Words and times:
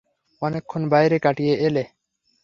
অনেকক্ষণ 0.41 0.81
বাইরে 0.89 1.17
কাটিয়ে 1.19 1.53
এলে। 1.67 1.83